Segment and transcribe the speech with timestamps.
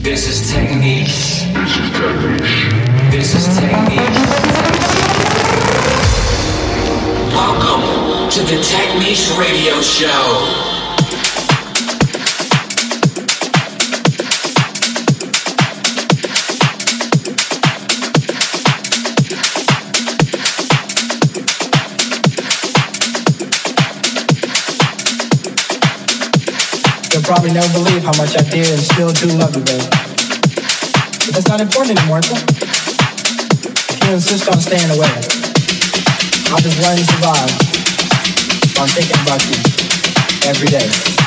[0.00, 1.06] This is technique.
[3.10, 3.98] This is technique.
[7.34, 10.77] Welcome to the Techniques Radio Show.
[27.28, 29.84] Probably never believe how much I did and still do love you, baby.
[29.84, 32.32] But that's not important anymore, is?
[32.32, 35.12] If you insist on staying away,
[36.48, 37.52] I'll just learn to survive
[38.80, 41.17] I'm thinking about you every day.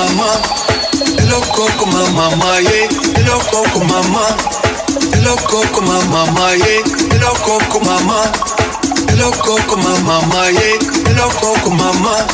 [0.00, 2.88] You look coco mama, yeah.
[3.52, 4.24] Coco mama.
[5.12, 6.80] You look coco mama, yeah.
[7.12, 8.50] You look coco mama.
[9.10, 10.78] Hello Coco Mama, yeah.
[11.04, 12.24] Hello Coco Mama.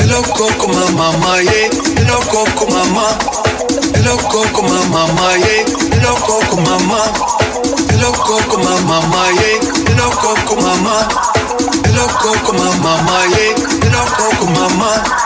[0.00, 1.68] Hello Coco Mama, yeah.
[1.98, 3.18] Hello Coco Mama.
[3.92, 5.66] Hello Coco Mama, yeah.
[5.92, 7.00] Hello Coco Mama.
[7.92, 9.60] Hello Coco Mama, yeah.
[9.92, 11.04] Hello Coco Mama.
[11.84, 13.52] Hello Coco Mama, yeah.
[13.84, 15.04] Hello Coco Mama.
[15.04, 15.25] Hello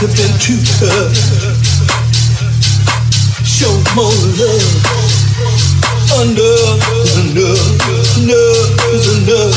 [0.00, 1.16] to been too tough.
[3.46, 4.84] Show more love.
[6.20, 7.80] Enough is enough.
[8.18, 8.92] Enough.
[8.92, 9.56] Is enough.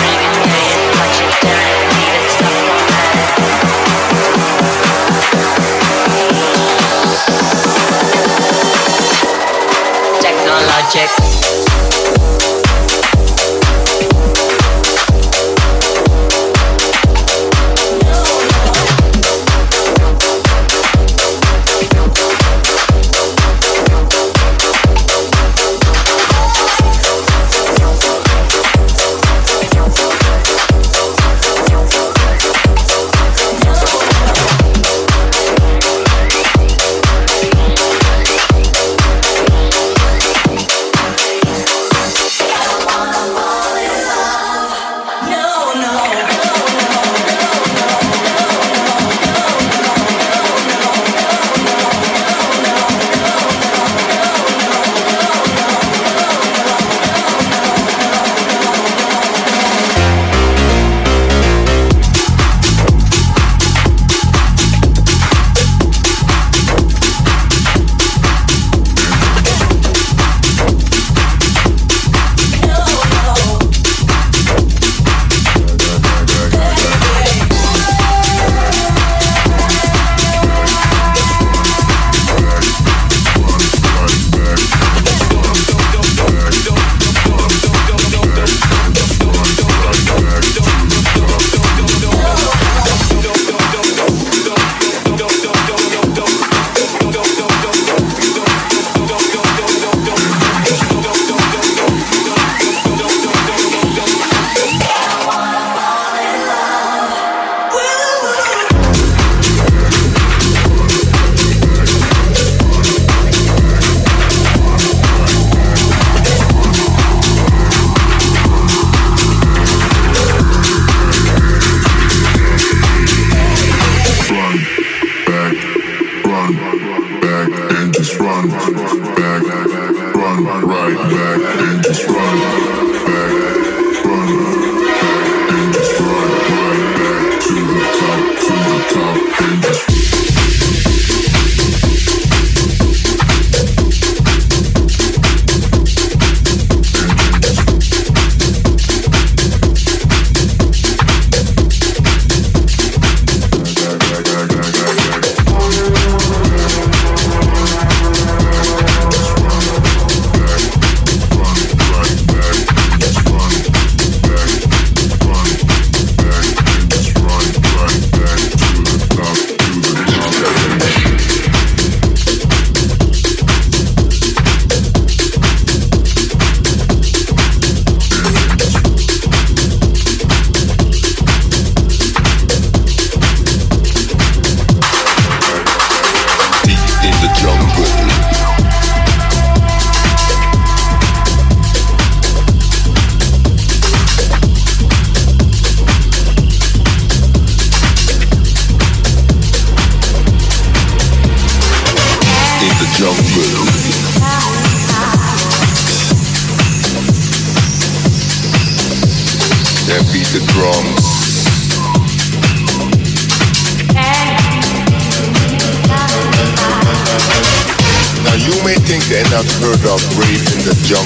[219.61, 221.05] heard of rape in the jungle.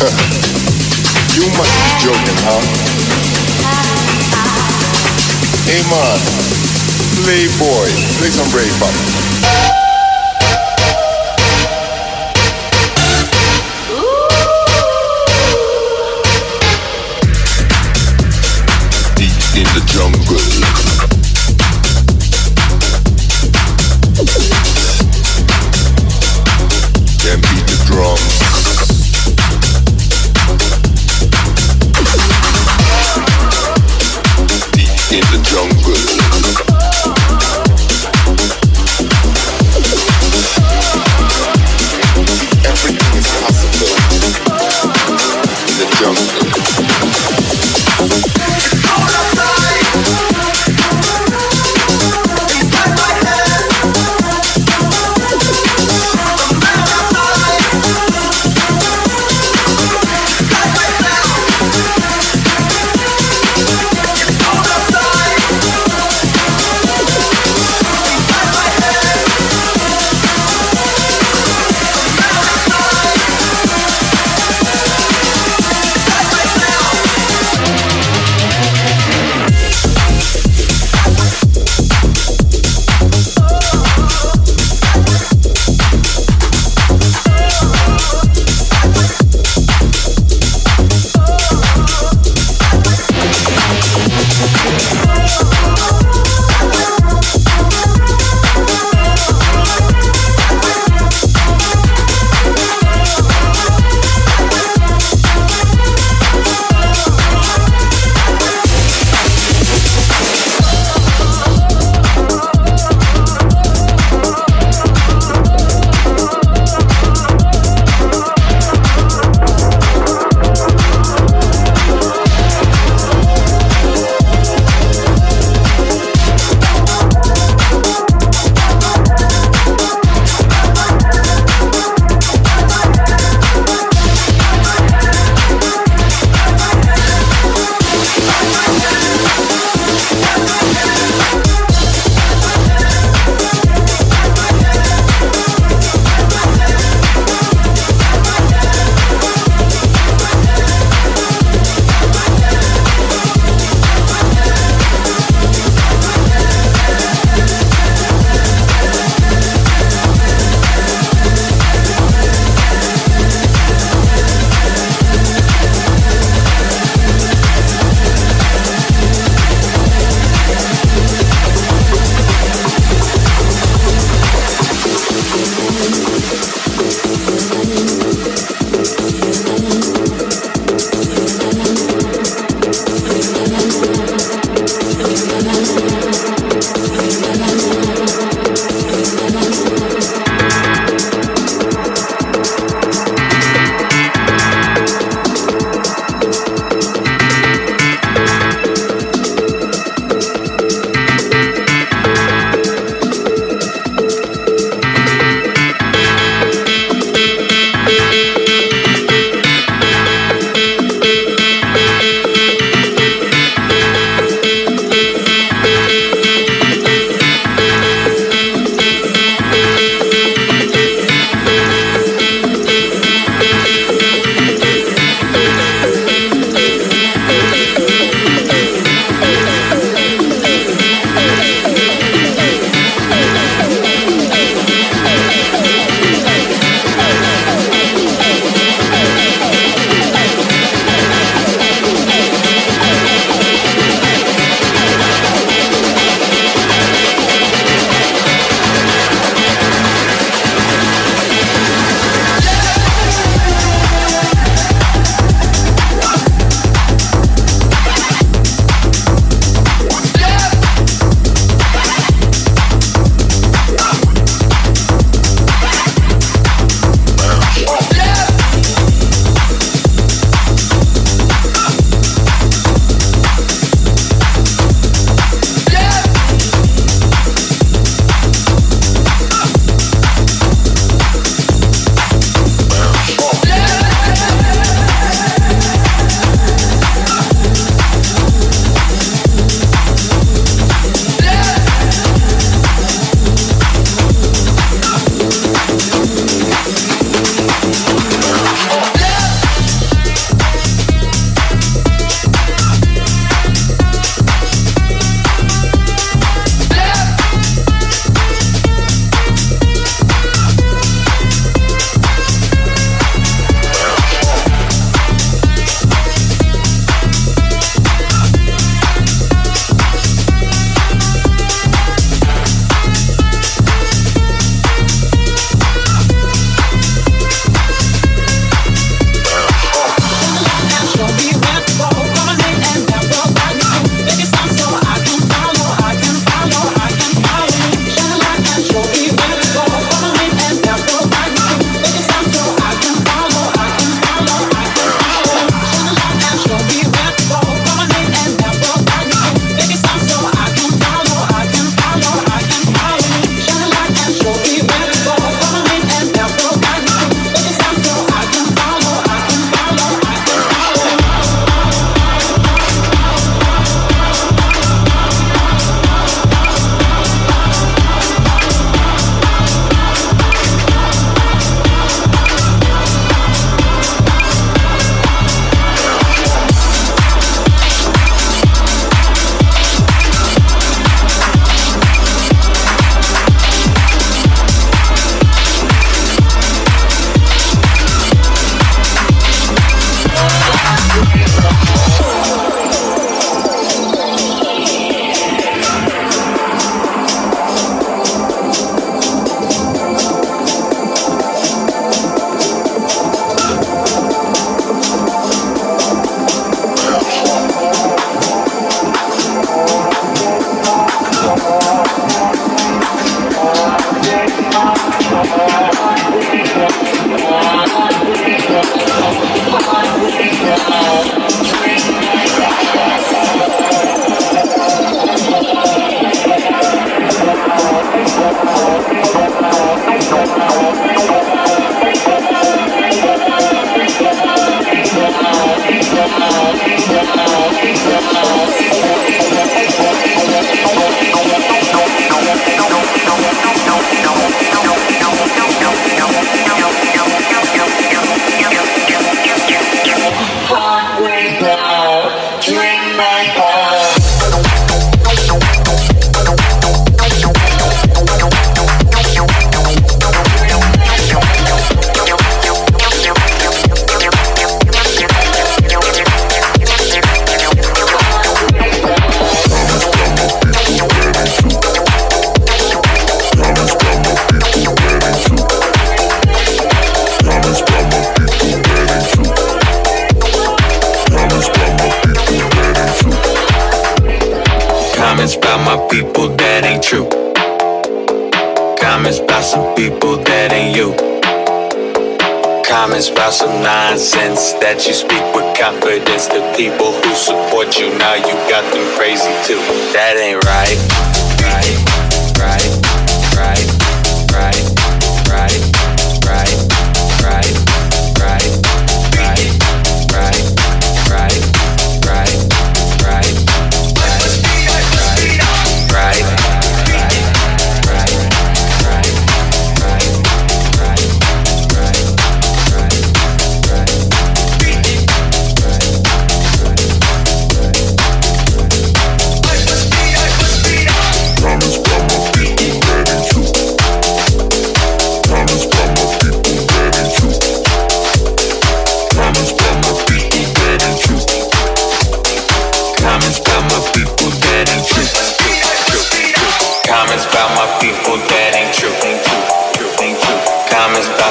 [1.36, 2.62] you must be joking, huh?
[5.68, 6.18] Hey man,
[7.20, 7.84] playboy,
[8.16, 9.67] play some rape up.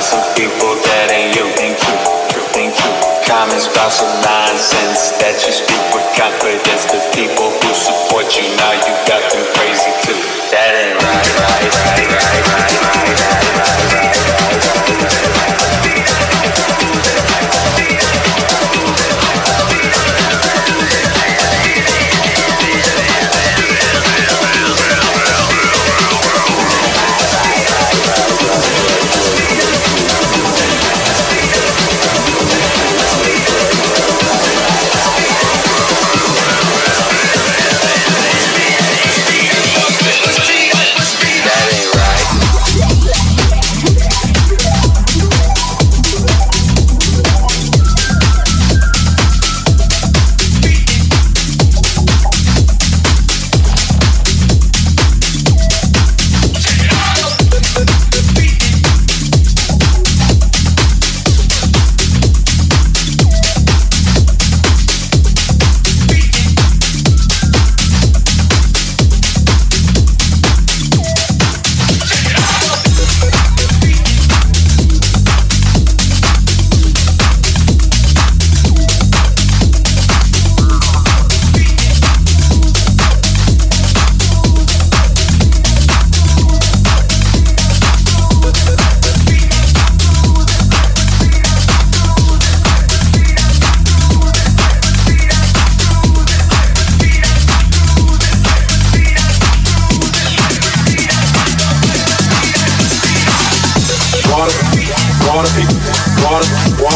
[0.08, 1.44] Some people that ain't you.
[1.60, 2.00] Ain't true.
[2.56, 2.96] Ain't true.
[3.28, 6.88] Comments about some nonsense that you speak with confidence.
[6.88, 10.37] The people who support you now, you got them crazy too.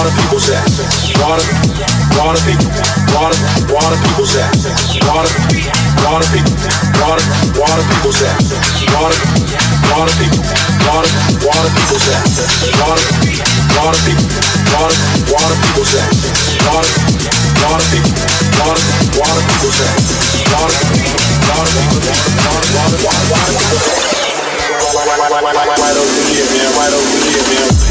[0.02, 0.82] Water, water people's ass.
[1.22, 1.46] Water,
[2.18, 2.66] water people,
[3.14, 3.38] water,
[3.70, 4.66] water people's ass.
[5.06, 5.30] Water,
[6.02, 6.54] water people,
[6.98, 8.50] water, water people's ass.
[8.98, 9.20] Water,
[9.94, 10.42] water people,
[10.90, 11.12] water,
[11.46, 12.34] water people's ass.
[12.82, 13.06] Water,
[13.78, 14.26] water people,
[14.74, 14.98] water,
[15.30, 16.18] water people's ass.
[16.66, 16.90] Water,
[17.62, 18.14] water people,
[18.58, 18.82] water,
[19.22, 20.06] water people's ass.
[20.50, 20.82] Water,
[21.46, 22.02] water people,
[22.42, 24.22] water, water, water, water people's ass.
[25.78, 26.70] Right over here, man.
[26.74, 27.91] Right over here, man.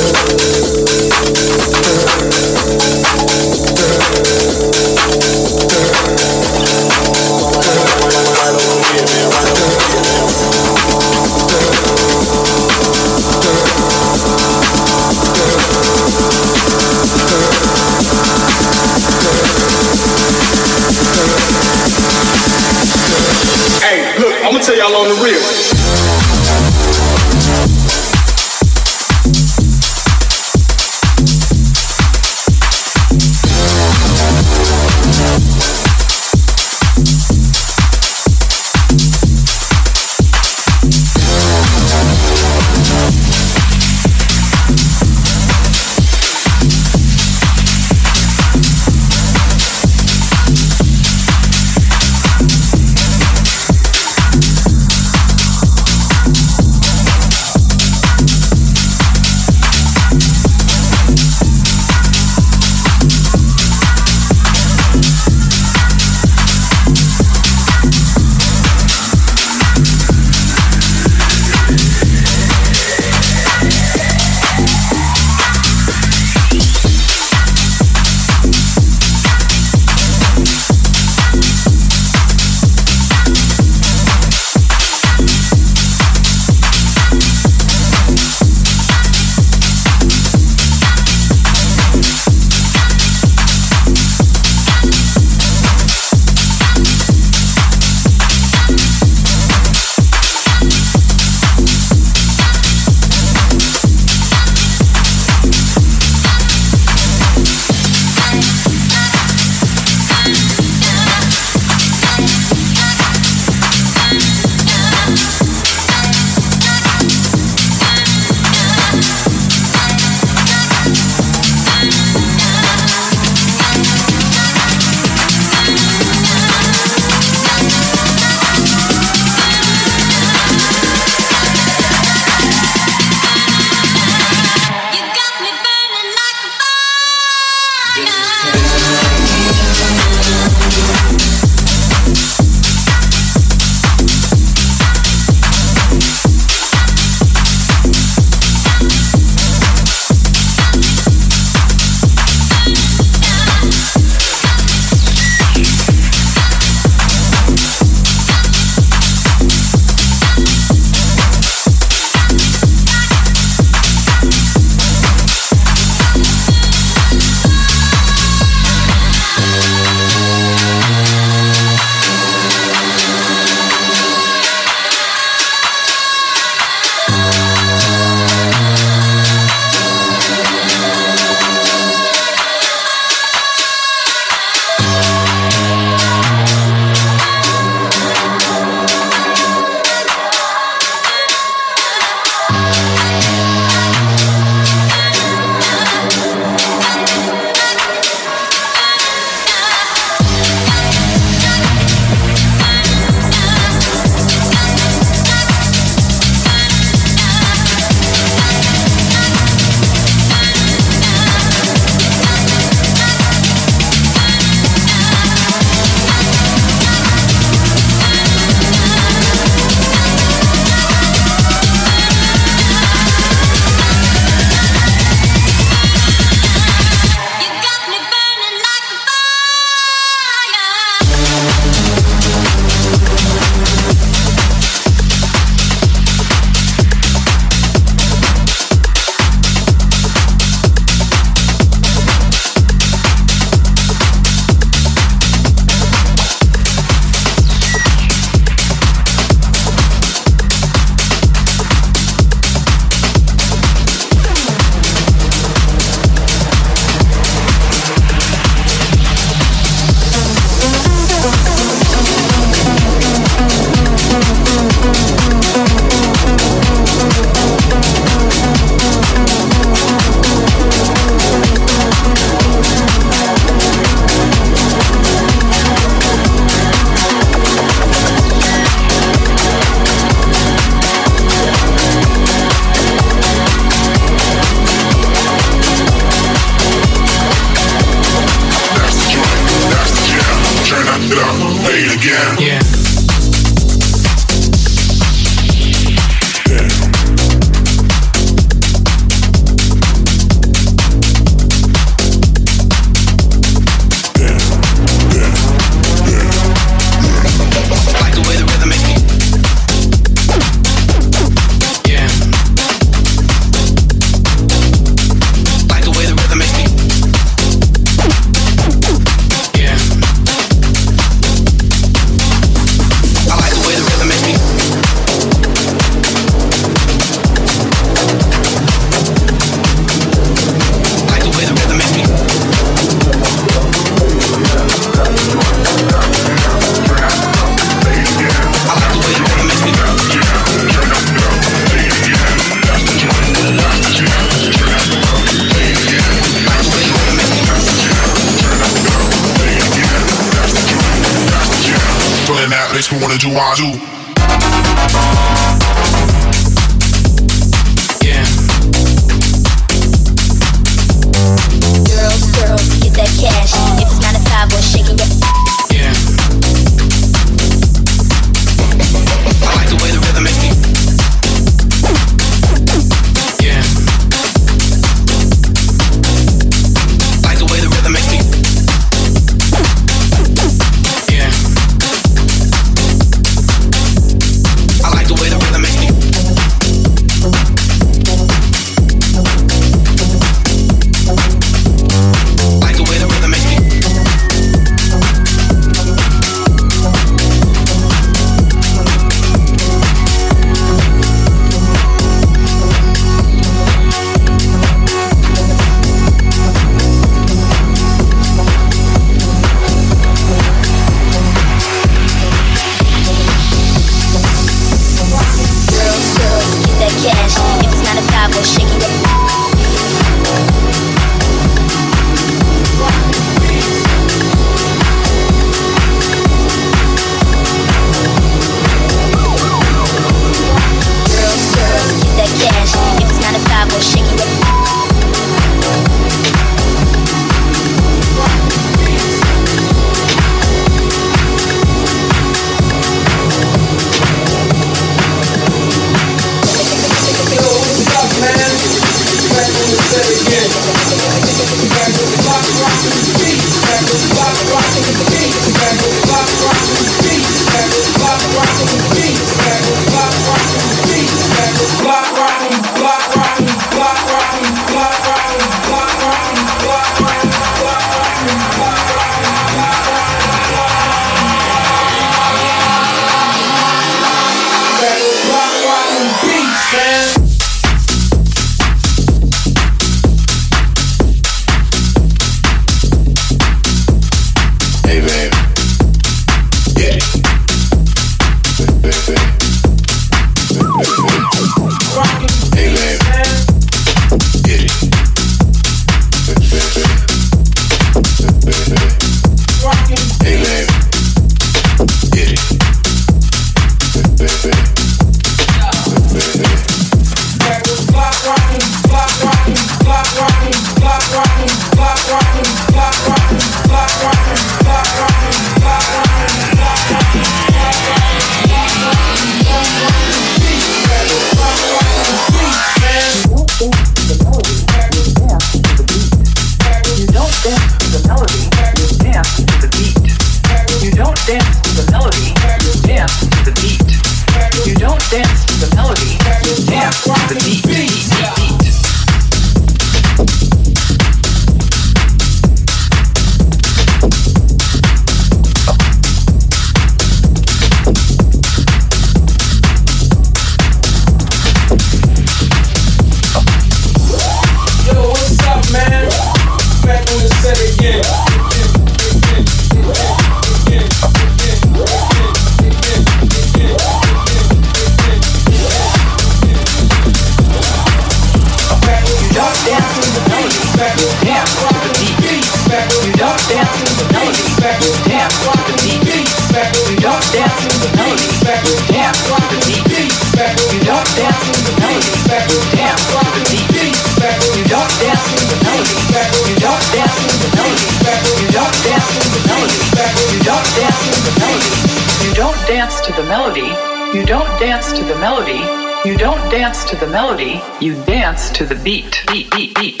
[594.96, 595.60] To the melody,
[596.08, 599.22] you don't dance to the melody, you dance to the beat.
[599.26, 600.00] Beat, beat, beat.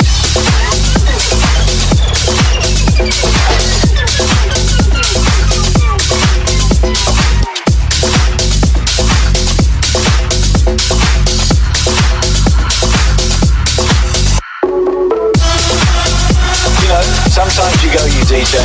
[16.80, 18.56] You know, sometimes you go, you DJ.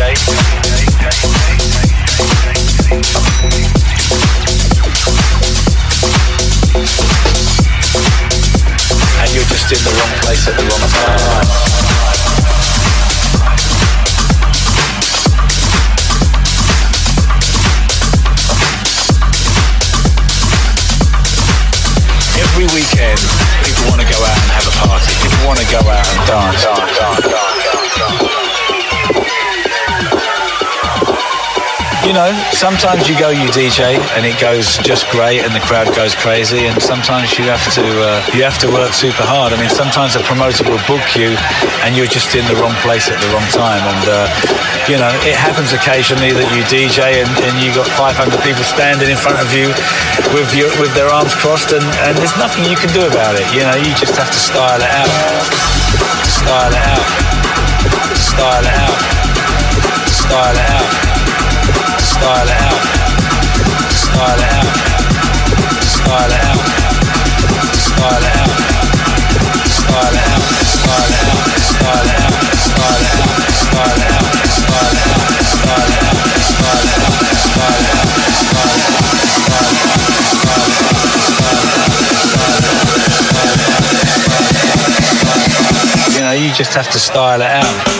[0.00, 0.59] And
[10.40, 10.99] Dice algo más
[32.10, 35.86] You know, sometimes you go, you DJ, and it goes just great, and the crowd
[35.94, 36.66] goes crazy.
[36.66, 39.54] And sometimes you have to, uh, you have to work super hard.
[39.54, 41.38] I mean, sometimes a promoter will book you,
[41.86, 43.78] and you're just in the wrong place at the wrong time.
[43.86, 44.26] And uh,
[44.90, 49.06] you know, it happens occasionally that you DJ, and, and you got 500 people standing
[49.06, 49.70] in front of you
[50.34, 53.46] with your, with their arms crossed, and, and there's nothing you can do about it.
[53.54, 55.46] You know, you just have to style it out,
[56.26, 57.06] style it out,
[58.18, 58.98] style it out,
[60.10, 61.09] style it out
[86.14, 87.99] You know, you just have to style it out.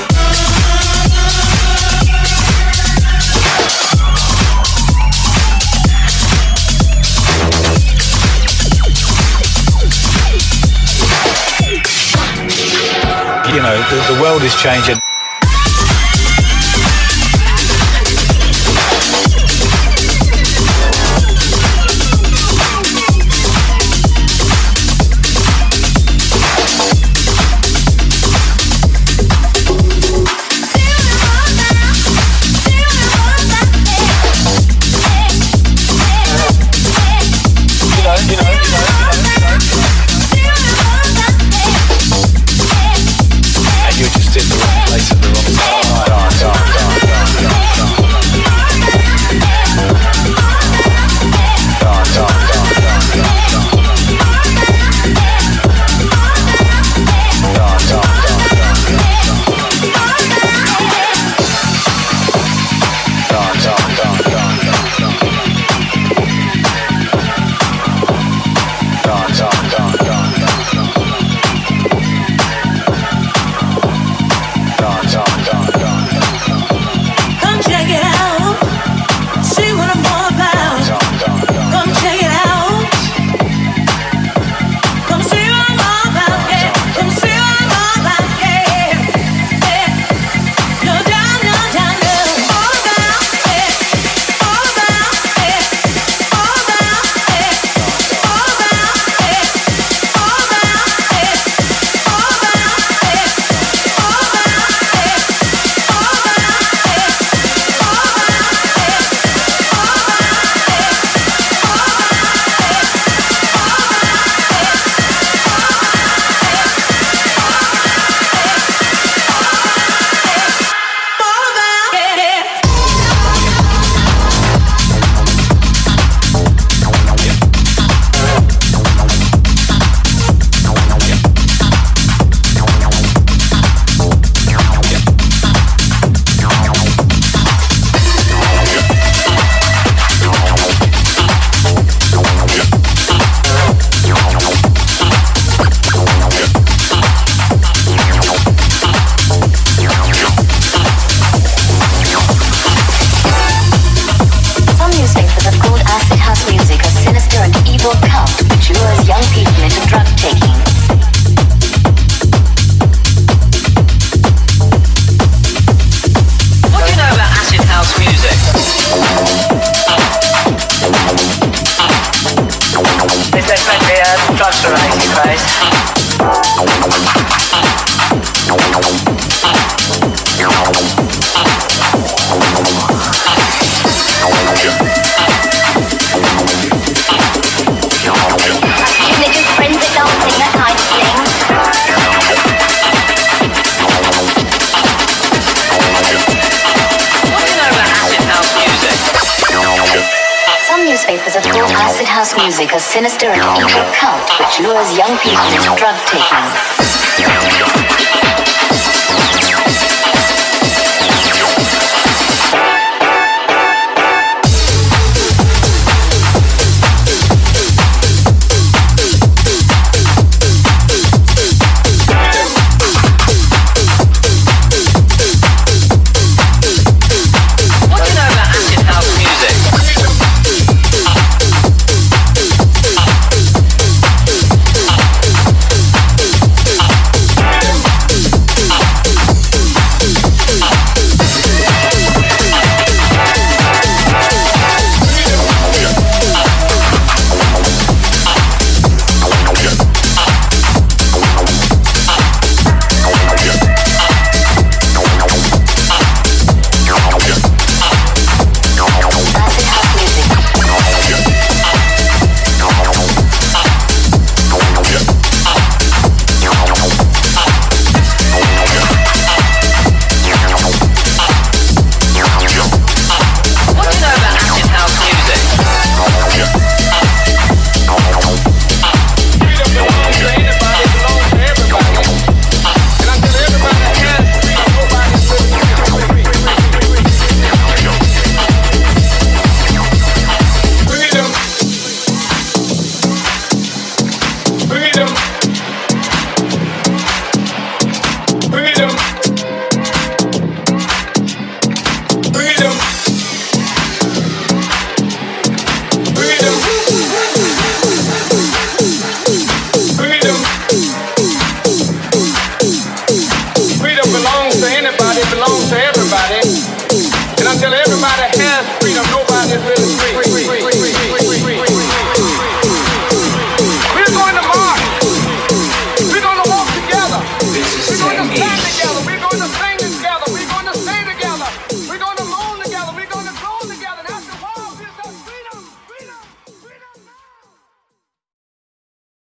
[14.41, 15.10] World is changing.